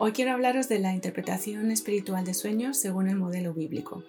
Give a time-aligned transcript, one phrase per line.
[0.00, 4.04] Hoy quiero hablaros de la interpretación espiritual de sueños según el modelo bíblico.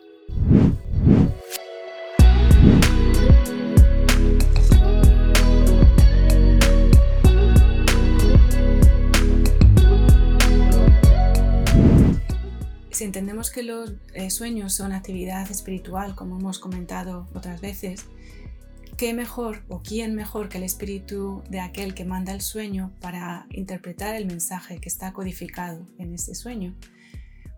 [12.92, 18.06] Si entendemos que los eh, sueños son actividad espiritual, como hemos comentado otras veces,
[19.00, 23.48] ¿qué mejor o quién mejor que el espíritu de aquel que manda el sueño para
[23.50, 26.76] interpretar el mensaje que está codificado en ese sueño?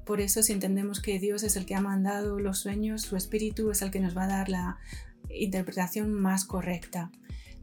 [0.06, 3.72] Por eso si entendemos que Dios es el que ha mandado los sueños, su espíritu
[3.72, 4.78] es el que nos va a dar la
[5.32, 7.12] interpretación más correcta,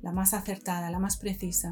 [0.03, 1.71] la más acertada, la más precisa.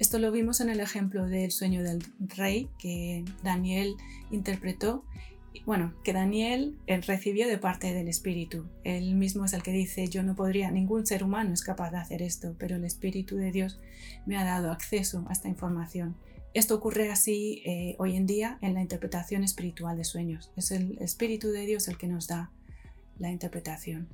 [0.00, 3.94] Esto lo vimos en el ejemplo del sueño del rey que Daniel
[4.32, 5.04] interpretó
[5.62, 8.66] bueno, que Daniel recibió de parte del Espíritu.
[8.82, 11.98] Él mismo es el que dice, yo no podría, ningún ser humano es capaz de
[11.98, 13.80] hacer esto, pero el Espíritu de Dios
[14.26, 16.16] me ha dado acceso a esta información.
[16.54, 20.52] Esto ocurre así eh, hoy en día en la interpretación espiritual de sueños.
[20.56, 22.50] Es el Espíritu de Dios el que nos da
[23.18, 24.08] la interpretación.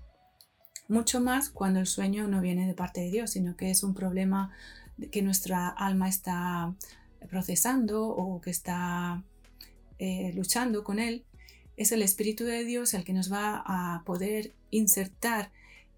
[0.88, 3.94] Mucho más cuando el sueño no viene de parte de Dios, sino que es un
[3.94, 4.52] problema
[5.10, 6.74] que nuestra alma está
[7.28, 9.22] procesando o que está
[9.98, 11.24] eh, luchando con él
[11.80, 15.50] es el Espíritu de Dios el que nos va a poder insertar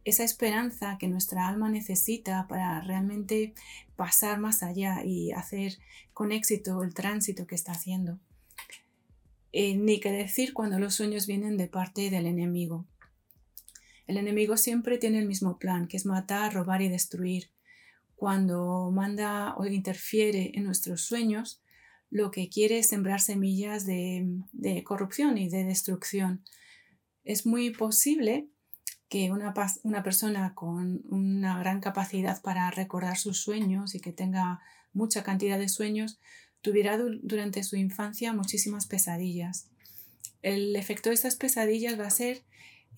[0.04, 3.52] esa esperanza que nuestra alma necesita para realmente
[3.96, 5.78] pasar más allá y hacer
[6.14, 8.20] con éxito el tránsito que está haciendo.
[9.50, 12.86] Eh, ni que decir cuando los sueños vienen de parte del enemigo.
[14.06, 17.50] El enemigo siempre tiene el mismo plan, que es matar, robar y destruir.
[18.14, 21.60] Cuando manda o interfiere en nuestros sueños,
[22.12, 24.44] lo que quiere es sembrar semillas de,
[24.84, 26.44] corrupción y de destrucción.
[27.24, 28.48] Es muy posible
[29.08, 34.60] que una, una, persona con una gran capacidad para recordar sus sueños y que tenga
[34.92, 36.20] mucha cantidad de sueños
[36.60, 39.70] tuviera durante su infancia muchísimas pesadillas.
[40.42, 42.44] El efecto de estas pesadillas va a ser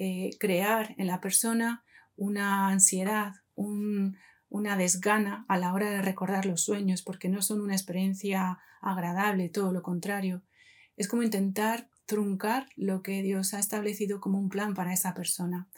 [0.00, 1.84] eh, crear en la persona
[2.16, 4.16] una ansiedad, un,
[4.54, 9.48] una desgana a la hora de recordar los sueños porque no son una experiencia agradable,
[9.48, 10.42] todo lo contrario.
[10.96, 15.68] Es como intentar truncar lo que Dios ha establecido como un plan para esa persona.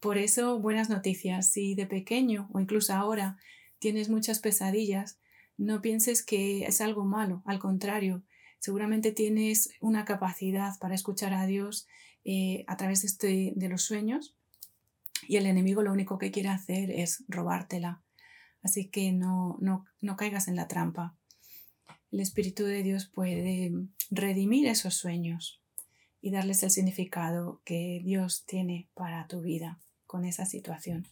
[0.00, 1.50] Por eso, buenas noticias.
[1.50, 3.36] Si de pequeño o incluso ahora
[3.80, 5.18] tienes muchas pesadillas,
[5.58, 8.22] no pienses que es algo malo, al contrario,
[8.60, 11.86] seguramente tienes una capacidad para escuchar a Dios
[12.24, 14.34] eh, a través de, este, de los sueños
[15.28, 18.00] y el enemigo lo único que quiere hacer es robártela.
[18.66, 21.14] Así que no, no, caigas en la trampa.
[22.10, 23.70] El Espíritu de Dios puede
[24.10, 25.62] redimir esos sueños
[26.20, 29.78] y darles el significado que Dios tiene para tu vida
[30.08, 31.06] con esa situación.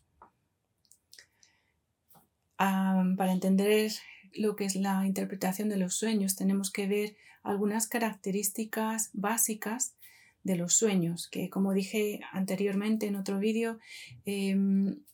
[2.56, 3.93] para entender
[4.32, 9.94] lo que es la interpretación de los sueños, tenemos que ver algunas características básicas
[10.43, 13.78] de los sueños, que como dije anteriormente en otro vídeo,
[14.25, 15.04] em,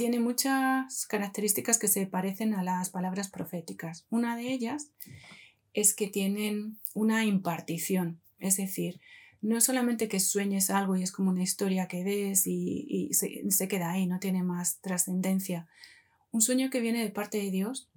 [0.00, 4.06] tiene muchas características que se parecen a las palabras proféticas.
[4.08, 4.92] Una de ellas
[5.74, 8.98] es que tienen una impartición, es decir,
[9.42, 13.90] no solamente que sueñes algo y es como una historia que ves y, se, queda
[13.90, 15.68] ahí, no tiene más trascendencia.
[16.30, 17.90] Un sueño que viene de parte de Dios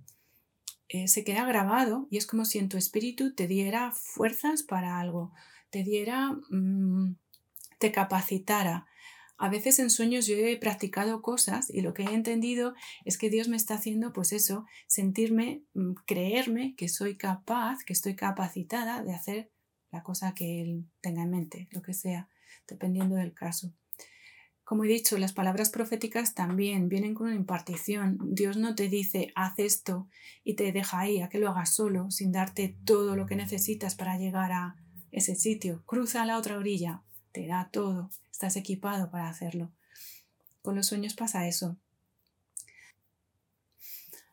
[0.90, 5.00] eh, se queda grabado y es como si en tu espíritu te diera fuerzas para
[5.00, 5.32] algo,
[5.70, 7.16] te diera, mm,
[7.80, 8.88] te capacitara,
[9.38, 13.30] a veces en sueños yo he practicado cosas y lo que he entendido es que
[13.30, 19.04] Dios me está haciendo, pues eso, sentirme, mm, creerme que soy capaz, que estoy capacitada
[19.04, 19.52] de hacer
[19.92, 22.30] la cosa que Él tenga en mente, lo que sea,
[22.68, 23.74] dependiendo del caso.
[24.64, 28.18] Como he dicho, las palabras proféticas también vienen con una impartición.
[28.34, 30.08] Dios no te dice haz esto
[30.44, 33.96] y te deja ahí a que lo hagas solo, sin darte todo lo que necesitas
[33.96, 34.78] para llegar a
[35.12, 35.84] ese sitio.
[35.86, 39.72] Cruza a la otra orilla, te da todo, estás equipado para hacerlo.
[40.64, 41.78] Con los sueños pasa eso.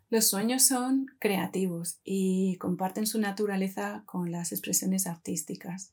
[0.08, 5.92] Los sueños son creativos y comparten su naturaleza con las expresiones artísticas.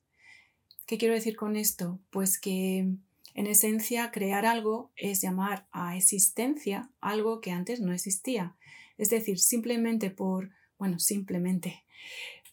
[0.87, 1.99] ¿Qué quiero decir con esto?
[2.09, 2.87] Pues que
[3.35, 8.55] en esencia crear algo es llamar a existencia algo que antes no existía.
[8.97, 10.49] Es decir, simplemente por,
[10.79, 11.83] bueno, simplemente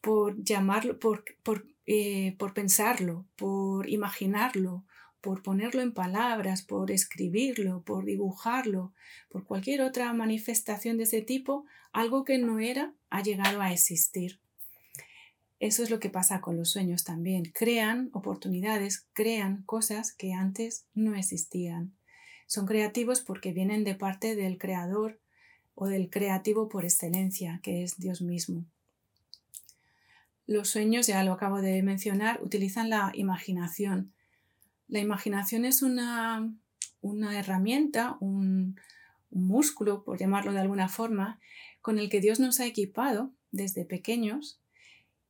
[0.02, 4.84] por llamarlo, por, por eh, por pensarlo, por imaginarlo,
[5.24, 8.92] por ponerlo en palabras, por escribirlo, por dibujarlo,
[9.30, 14.38] por cualquier otra manifestación de ese tipo, algo que no era ha llegado a existir.
[15.60, 17.44] Eso es lo que pasa con los sueños también.
[17.54, 21.94] Crean oportunidades, crean cosas que antes no existían.
[22.46, 25.20] Son creativos porque vienen de parte del creador
[25.74, 28.66] o del creativo por excelencia, que es Dios mismo.
[30.46, 34.12] Los sueños, ya lo acabo de mencionar, utilizan la imaginación.
[34.88, 36.52] La imaginación es una,
[37.00, 38.76] una herramienta, un,
[39.30, 41.40] un músculo, por llamarlo de alguna forma,
[41.82, 44.60] con el que Dios nos ha equipado desde pequeños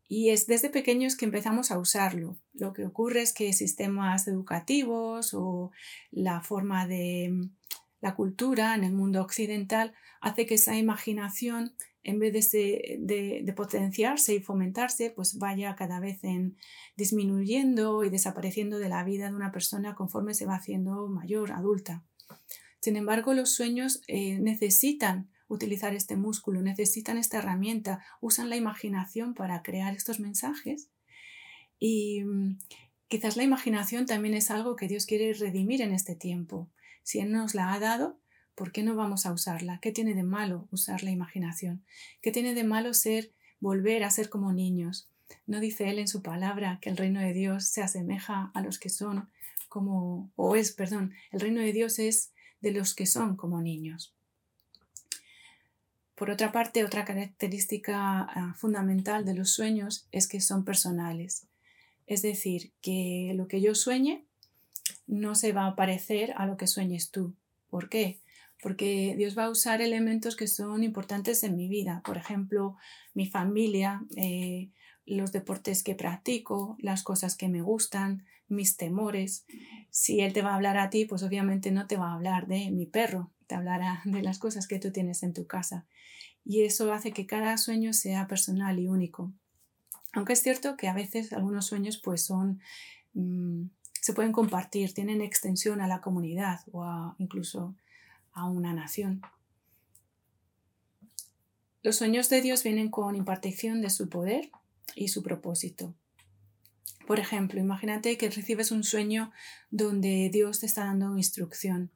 [0.09, 2.37] y es desde pequeños que empezamos a usarlo.
[2.53, 5.73] Lo que ocurre es que sistemas educativos o
[6.11, 7.49] la forma de
[8.01, 11.75] la cultura en el mundo occidental hace que esa imaginación,
[12.05, 16.57] en vez de, potenciarse y fomentarse, pues vaya cada vez en
[16.97, 22.05] disminuyendo y desapareciendo de la vida de una persona conforme se va haciendo mayor, adulta.
[22.81, 29.35] Sin embargo, los sueños eh, necesitan utilizar este músculo, necesitan esta herramienta, usan la imaginación
[29.35, 30.91] para crear estos mensajes.
[31.79, 32.59] Y mm,
[33.09, 36.71] quizás la imaginación también es algo que Dios quiere redimir en este tiempo.
[37.03, 38.21] Si Él nos la ha dado,
[38.55, 39.79] ¿por qué no vamos a usarla?
[39.81, 41.85] ¿Qué tiene de malo usar la imaginación?
[42.23, 45.09] ¿Qué tiene de malo ser, volver a ser como niños?
[45.47, 48.79] ¿No dice Él en su palabra que el reino de Dios se asemeja a los
[48.79, 49.29] que son
[49.69, 54.15] como, o es, perdón, el reino de Dios es de los que son como niños?
[56.15, 61.47] Por otra parte, otra característica ah, fundamental de los sueños es que son personales.
[62.07, 64.25] Es decir, que lo que yo sueñe
[65.07, 67.35] no se va a parecer a lo que sueñes tú.
[67.69, 68.21] ¿Por qué?
[68.63, 72.03] Porque Dios va a usar elementos que son importantes en mi vida.
[72.05, 72.77] Por ejemplo,
[73.13, 74.71] mi familia, eh,
[75.07, 79.47] los deportes que practico, las cosas que me gustan, mis temores.
[79.91, 82.47] Si Él te va a hablar a ti, pues obviamente no te va a hablar
[82.47, 85.87] de mi perro, te hablará de las cosas que tú tienes en tu casa.
[86.45, 89.33] Y eso hace que cada sueño sea personal y único.
[90.13, 92.61] Aunque es cierto que a veces algunos sueños pues son,
[93.15, 93.67] mm,
[94.01, 97.75] se pueden compartir, tienen extensión a la comunidad o incluso
[98.35, 99.23] a una nación.
[101.83, 104.51] Los sueños de Dios vienen con impartición de su poder
[104.95, 105.95] y su propósito.
[107.07, 109.33] Por ejemplo, imagínate que recibes un sueño
[109.71, 111.91] donde Dios te está dando instrucción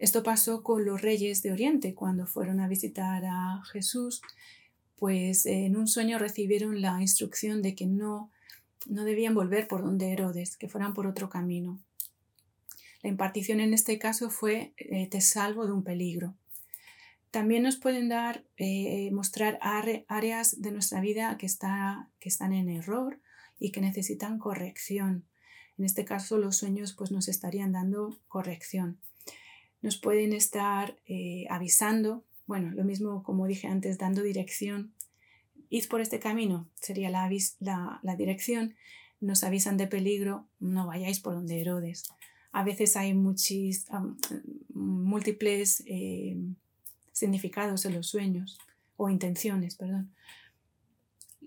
[0.00, 4.22] esto pasó con los reyes de Oriente cuando fueron a visitar a Jesús,
[4.96, 8.30] pues en un sueño recibieron la instrucción de que no,
[8.86, 11.78] no debían volver por donde Herodes, que fueran por otro camino.
[13.02, 16.34] La impartición en este caso fue eh, te salvo de un peligro.
[17.30, 22.68] También nos pueden dar, eh, mostrar áreas de nuestra vida que, está, que están en
[22.68, 23.20] error
[23.58, 25.24] y que necesitan corrección.
[25.78, 28.98] En este caso los sueños pues nos estarían dando corrección
[29.82, 34.92] nos pueden estar eh, avisando, bueno, lo mismo como dije antes, dando dirección.
[35.70, 37.30] Id por este camino, sería la,
[38.02, 38.74] la, dirección.
[39.20, 42.04] Nos avisan de peligro, no vayáis por donde Herodes.
[42.52, 43.14] A veces hay
[44.74, 46.36] múltiples eh,
[47.12, 48.58] significados en los sueños
[48.96, 50.12] o intenciones, perdón.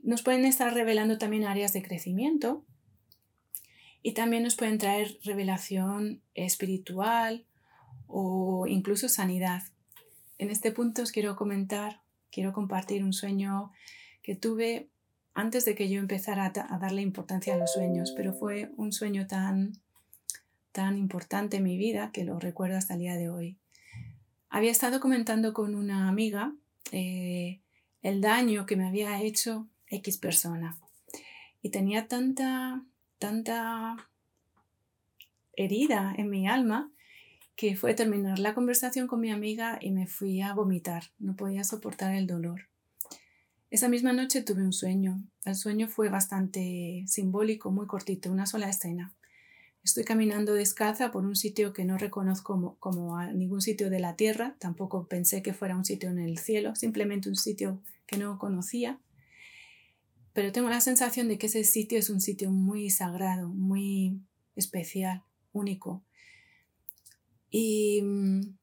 [0.01, 2.63] Nos pueden estar revelando también áreas de crecimiento
[4.01, 7.45] y también nos pueden traer revelación espiritual
[8.07, 9.63] o incluso sanidad.
[10.38, 12.01] En este punto os quiero comentar,
[12.31, 13.71] quiero compartir un sueño
[14.21, 14.89] que tuve
[15.33, 19.25] antes de que yo empezara a, darle importancia a los sueños, pero fue un sueño
[19.27, 19.81] tan,
[20.74, 23.58] tan importante en mi vida que lo recuerdo hasta el día de hoy.
[24.50, 26.54] Había estado comentando con una amiga
[26.92, 27.62] eh,
[28.02, 30.78] el daño que me había hecho X persona
[31.62, 32.84] y tenía tanta,
[33.20, 34.10] tanta
[35.56, 36.92] herida en mi alma
[37.56, 41.03] que fue terminar la conversación con mi amiga y me fui a vomitar.
[41.20, 42.68] No podía soportar el dolor.
[43.70, 45.24] Esa misma noche tuve un sueño.
[45.46, 49.13] El sueño fue bastante simbólico, muy cortito, una sola escena.
[49.84, 54.16] Estoy caminando descalza por un sitio que no reconozco como, a ningún sitio de la
[54.16, 58.40] tierra, tampoco pensé que fuera un sitio en el cielo, simplemente un sitio que no
[58.40, 59.00] conocía.
[60.32, 64.22] Pero tengo la sensación de que ese sitio es un sitio muy sagrado, muy
[64.56, 66.02] especial, único.
[67.50, 68.56] Y mm,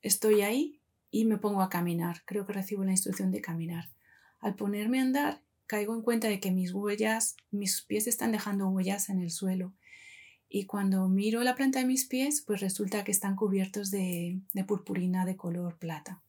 [0.00, 2.22] estoy ahí y me pongo a caminar.
[2.24, 3.90] Creo que recibo la instrucción de caminar.
[4.40, 8.70] Al ponerme a andar, caigo en cuenta de que mis huellas, mis pies están dejando
[8.70, 9.74] huellas en el suelo.
[10.48, 14.64] Y cuando miro la planta de mis pies, pues resulta que están cubiertos de, de
[14.64, 16.22] purpurina de color plata.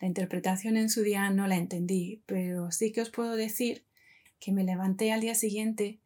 [0.00, 3.84] La interpretación en su día no la entendí, pero sí que os puedo decir
[4.38, 5.98] que me levanté al día siguiente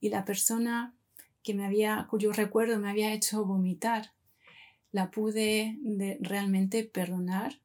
[0.00, 0.94] y la persona
[1.42, 4.12] que me había, cuyo recuerdo me había hecho vomitar,
[4.92, 5.78] la pude
[6.20, 7.60] realmente perdonar.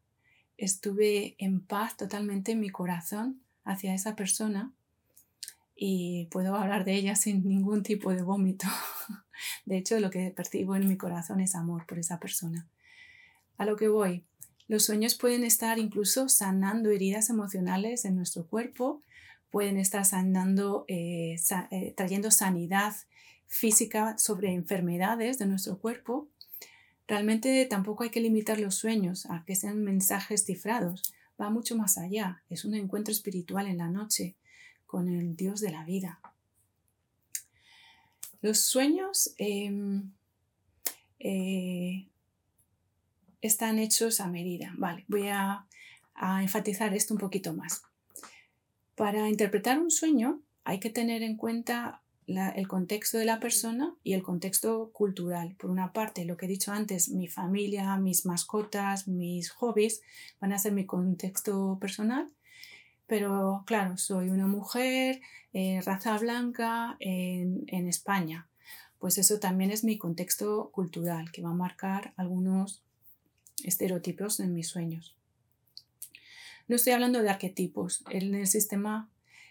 [0.57, 4.71] Estuve en paz totalmente en mi corazón hacia esa persona
[5.75, 8.67] y puedo hablar de ella sin ningún tipo de vómito.
[9.65, 12.67] De hecho, lo que percibo en mi corazón es amor por esa persona.
[13.57, 14.23] A lo que voy,
[14.67, 19.03] Los sueños pueden estar incluso sanando heridas emocionales en nuestro cuerpo,
[19.51, 21.35] pueden estar sanando, eh,
[21.69, 22.95] eh, trayendo sanidad
[23.45, 26.29] física sobre enfermedades de nuestro cuerpo.
[27.07, 31.13] Realmente tampoco hay que limitar los sueños a que sean mensajes cifrados.
[31.39, 32.41] Va mucho más allá.
[32.49, 34.35] Es un encuentro espiritual en la noche
[34.85, 36.19] con el Dios de la vida.
[38.41, 40.11] Los sueños em,
[41.19, 42.07] eh,
[43.41, 44.73] están hechos a medida.
[44.77, 45.65] Vale, voy a,
[46.41, 47.81] enfatizar esto un poquito más.
[48.95, 54.13] Para interpretar un sueño hay que tener en cuenta el contexto de la persona y
[54.13, 55.55] el contexto cultural.
[55.55, 60.01] Por una parte, lo que he dicho antes, mi familia, mis mascotas, mis hobbies
[60.39, 62.31] van a ser mi contexto personal.
[63.07, 65.21] Pero claro, soy una mujer,
[65.53, 68.47] eh, raza blanca en, en España.
[68.99, 72.81] Pues eso también es mi contexto cultural, que va a marcar algunos
[73.63, 75.15] estereotipos en mis sueños.
[76.67, 78.03] No estoy hablando de arquetipos.
[78.09, 79.09] En el sistema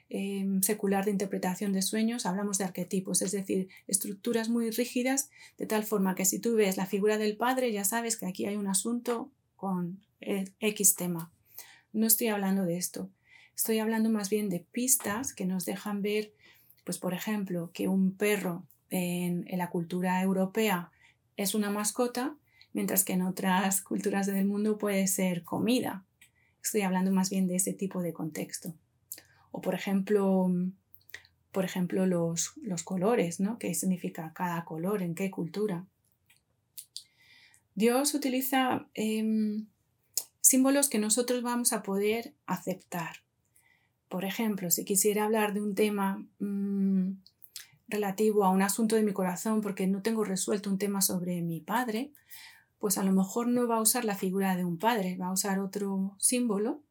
[0.08, 5.66] em, secular de interpretación de sueños hablamos de arquetipos, es decir, estructuras muy rígidas, de
[5.66, 8.56] tal forma que si tú ves la figura del padre ya sabes que aquí hay
[8.56, 11.30] un asunto con X tema.
[11.92, 13.08] No estoy hablando de esto.
[13.56, 16.32] Estoy hablando más bien de pistas que nos dejan ver,
[16.84, 20.90] pues por ejemplo, que un perro en la cultura europea
[21.36, 22.36] es una mascota
[22.74, 26.04] mientras que en otras culturas del mundo puede ser comida.
[26.62, 28.74] Estoy hablando más bien de ese tipo de contexto.
[29.52, 30.50] O por ejemplo,
[31.52, 33.58] por ejemplo los, colores, ¿no?
[33.58, 35.02] ¿Qué significa cada color?
[35.02, 35.86] ¿En qué cultura?
[37.76, 39.66] Dios utiliza em,
[40.40, 43.23] símbolos que nosotros vamos a poder aceptar.
[44.08, 47.12] Por ejemplo, si quisiera hablar de un tema mm,
[47.88, 51.60] relativo a un asunto de mi corazón porque no tengo resuelto un tema sobre mi
[51.60, 52.12] padre,
[52.78, 55.32] pues a lo mejor no va a usar la figura de un padre, va a
[55.32, 56.82] usar otro símbolo.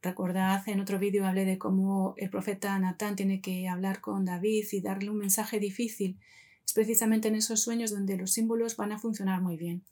[0.00, 4.64] Recordad, en otro vídeo hablé de cómo el profeta Natán tiene que hablar con David
[4.70, 6.20] y darle un mensaje difícil.
[6.64, 9.84] Es precisamente en esos sueños donde los símbolos van a funcionar muy bien.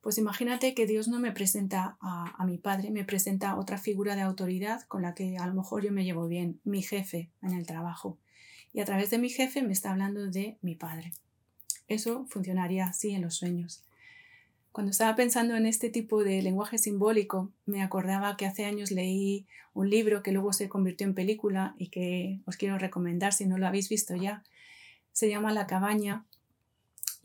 [0.00, 4.14] Pues imagínate que Dios no me presenta a, a, mi padre, me presenta otra figura
[4.14, 7.52] de autoridad con la que a lo mejor yo me llevo bien, mi jefe en
[7.52, 8.18] el trabajo.
[8.72, 11.12] Y a través de mi jefe me está hablando de mi padre.
[11.88, 13.82] Eso funcionaría así en los sueños.
[14.72, 19.46] Cuando estaba pensando en este tipo de lenguaje simbólico, me acordaba que hace años leí
[19.74, 23.58] un libro que luego se convirtió en película y que os quiero recomendar si no
[23.58, 24.44] lo habéis visto ya.
[25.12, 26.26] Se llama La cabaña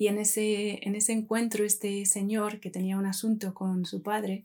[0.03, 4.43] y en ese, en ese encuentro este señor que tenía un asunto con su padre,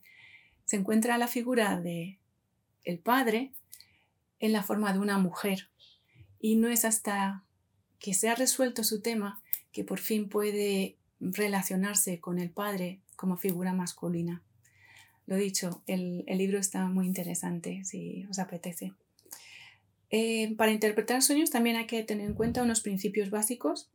[0.67, 2.21] se encuentra la figura de
[2.85, 3.51] el padre
[4.39, 5.69] en la forma de una mujer.
[6.39, 7.43] Y no es hasta
[7.99, 13.37] que se ha resuelto su tema que por fin puede relacionarse con el padre como
[13.37, 14.45] figura masculina.
[15.27, 18.93] Lo dicho, el, libro está muy interesante si os apetece.
[20.11, 23.91] Eh, para interpretar sueños también hay que tener en cuenta unos principios básicos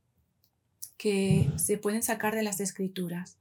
[1.03, 3.37] que se pueden sacar de las escrituras,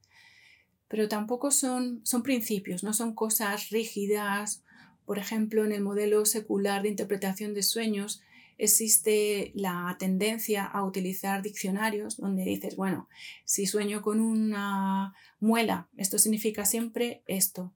[0.88, 4.64] pero tampoco son, son principios, no son cosas rígidas.
[5.07, 8.21] Por ejemplo, en el modelo secular de interpretación de sueños
[8.59, 13.09] existe la tendencia a utilizar diccionarios donde dices, bueno,
[13.45, 17.73] si sueño con una muela, esto significa siempre esto.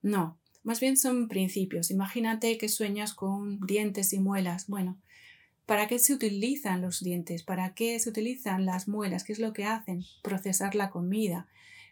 [0.00, 1.90] No, más bien son principios.
[1.90, 4.68] Imagínate que sueñas con dientes y muelas.
[4.68, 4.96] Bueno,
[5.68, 7.42] ¿para qué se utilizan los dientes?
[7.42, 9.22] ¿Para qué se utilizan las muelas?
[9.22, 10.02] ¿Qué es lo que hacen?
[10.22, 11.46] Procesar la comida.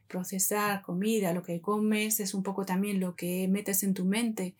[0.09, 4.55] Procesar comida, lo que comes es un poco también lo que metes en tu mente.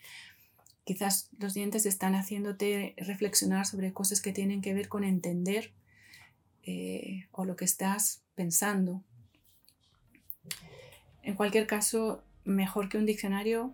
[0.85, 5.73] Quizás los dientes están haciéndote reflexionar sobre cosas que tienen que ver con entender
[6.65, 9.03] eh, o lo que estás pensando.
[11.23, 13.73] En cualquier caso, mejor que un diccionario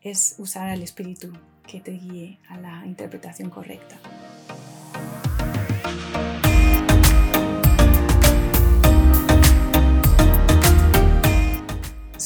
[0.00, 1.30] es usar al espíritu
[1.66, 4.00] que te guíe a la interpretación correcta.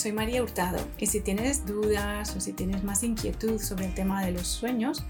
[0.03, 4.25] Soy María Hurtado y si tienes dudas o si tienes más inquietud sobre el tema
[4.25, 5.05] de los sueños,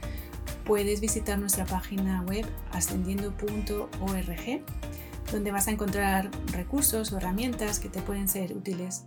[0.67, 4.61] puedes visitar nuestra página web ascendiendo.org,
[5.33, 9.07] donde vas a encontrar recursos o herramientas que te pueden ser útiles.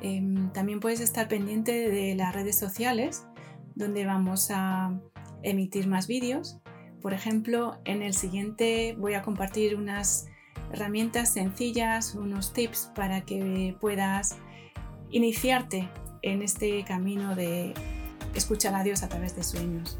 [0.00, 3.26] Em, también puedes estar pendiente de las redes sociales,
[3.74, 4.98] donde vamos a
[5.42, 6.60] emitir más vídeos.
[7.02, 10.28] Por ejemplo, en el siguiente voy a compartir unas
[10.72, 14.38] herramientas sencillas, unos tips para que puedas
[15.10, 15.88] iniciarte
[16.22, 17.74] en este camino de
[18.34, 19.98] escuchar a Dios a través de sueños.